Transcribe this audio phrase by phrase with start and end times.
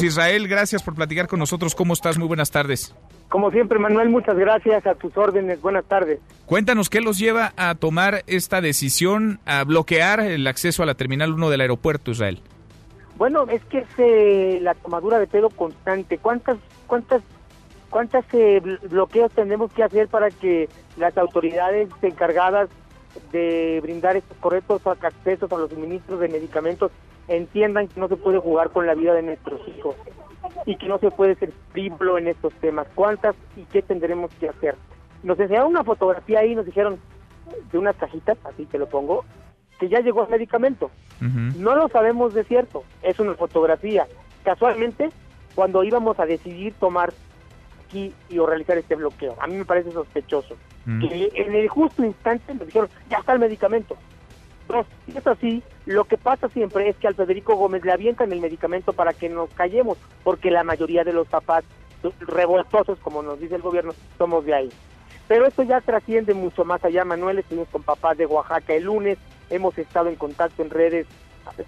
[0.00, 1.74] Israel, gracias por platicar con nosotros.
[1.74, 2.18] ¿Cómo estás?
[2.18, 2.94] Muy buenas tardes.
[3.28, 5.60] Como siempre, Manuel, muchas gracias a tus órdenes.
[5.60, 6.20] Buenas tardes.
[6.46, 11.32] Cuéntanos qué los lleva a tomar esta decisión, a bloquear el acceso a la Terminal
[11.32, 12.40] 1 del aeropuerto, Israel.
[13.16, 16.18] Bueno, es que es eh, la tomadura de pelo constante.
[16.18, 17.22] ¿Cuántas, cuántas,
[17.90, 22.68] cuántas eh, bloqueos tenemos que hacer para que las autoridades encargadas
[23.32, 26.90] de brindar estos correctos accesos a los suministros de medicamentos
[27.28, 29.96] entiendan que no se puede jugar con la vida de nuestros hijos
[30.66, 32.86] y que no se puede ser frívolo en estos temas.
[32.94, 34.76] ¿Cuántas y qué tendremos que hacer?
[35.22, 36.98] Nos enseñaron una fotografía ahí, nos dijeron
[37.72, 39.24] de unas cajitas, así que lo pongo,
[39.78, 40.90] que ya llegó el medicamento.
[41.56, 44.06] No lo sabemos de cierto, es una fotografía.
[44.42, 45.08] Casualmente,
[45.54, 47.14] cuando íbamos a decidir tomar
[47.86, 50.56] aquí y o realizar este bloqueo, a mí me parece sospechoso.
[50.84, 53.96] Que en el justo instante nos dijeron, ya está el medicamento.
[54.68, 58.32] Dos, y es así, lo que pasa siempre es que al Federico Gómez le avientan
[58.32, 61.64] el medicamento para que nos callemos, porque la mayoría de los papás
[62.20, 64.70] revoltosos, como nos dice el gobierno, somos de ahí.
[65.28, 69.18] Pero esto ya trasciende mucho más allá, Manuel, estuvimos con papás de Oaxaca el lunes,
[69.50, 71.06] hemos estado en contacto en redes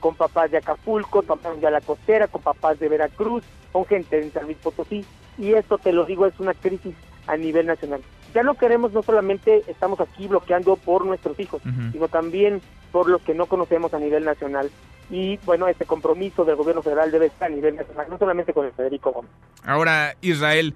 [0.00, 4.30] con papás de Acapulco, papás de la costera, con papás de Veracruz, con gente de
[4.30, 5.04] San Luis Potosí,
[5.38, 6.94] y esto te lo digo, es una crisis
[7.26, 8.00] a nivel nacional.
[8.36, 12.60] Ya no queremos, no solamente estamos aquí bloqueando por nuestros hijos, sino también
[12.92, 14.70] por los que no conocemos a nivel nacional.
[15.08, 18.66] Y bueno, este compromiso del gobierno federal debe estar a nivel nacional, no solamente con
[18.66, 19.30] el Federico Gómez.
[19.64, 20.74] Ahora, Israel,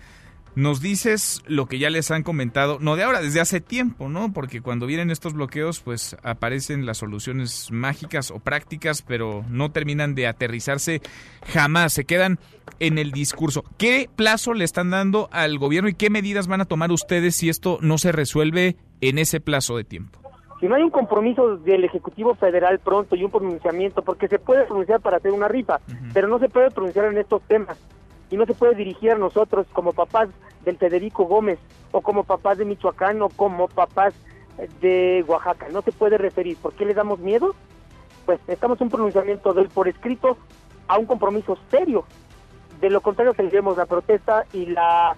[0.60, 4.32] nos dices lo que ya les han comentado, no de ahora, desde hace tiempo, ¿no?
[4.32, 10.14] Porque cuando vienen estos bloqueos, pues aparecen las soluciones mágicas o prácticas, pero no terminan
[10.14, 11.00] de aterrizarse
[11.46, 12.38] jamás, se quedan
[12.78, 13.64] en el discurso.
[13.78, 17.48] ¿Qué plazo le están dando al gobierno y qué medidas van a tomar ustedes si
[17.48, 20.18] esto no se resuelve en ese plazo de tiempo?
[20.60, 24.66] Si no hay un compromiso del Ejecutivo Federal pronto y un pronunciamiento, porque se puede
[24.66, 25.80] pronunciar para hacer una rifa,
[26.12, 27.78] pero no se puede pronunciar en estos temas
[28.30, 30.28] y no se puede dirigir a nosotros como papás
[30.64, 31.58] del Federico Gómez
[31.92, 34.14] o como papás de Michoacán o como papás
[34.80, 35.68] de Oaxaca.
[35.70, 36.56] No se puede referir.
[36.56, 37.54] ¿Por qué le damos miedo?
[38.26, 40.36] Pues estamos un pronunciamiento de él por escrito
[40.86, 42.04] a un compromiso serio.
[42.80, 45.16] De lo contrario, tendremos la protesta y la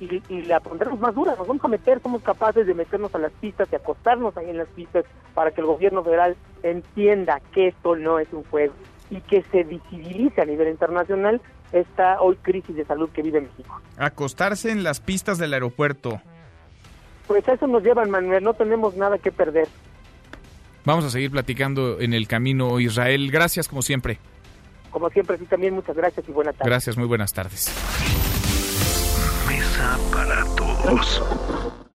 [0.00, 1.34] y, la pondremos más dura.
[1.36, 4.58] Nos vamos a meter, somos capaces de meternos a las pistas y acostarnos ahí en
[4.58, 5.04] las pistas
[5.34, 8.74] para que el gobierno federal entienda que esto no es un juego
[9.14, 11.40] y que se visibilice a nivel internacional
[11.72, 13.80] esta hoy crisis de salud que vive México.
[13.96, 16.20] Acostarse en las pistas del aeropuerto.
[17.26, 19.68] Pues a eso nos llevan, Manuel, no tenemos nada que perder.
[20.84, 23.30] Vamos a seguir platicando en el camino, Israel.
[23.30, 24.18] Gracias, como siempre.
[24.90, 26.70] Como siempre, sí, también muchas gracias y buenas tardes.
[26.70, 27.72] Gracias, muy buenas tardes.
[29.48, 31.80] Mesa para todos.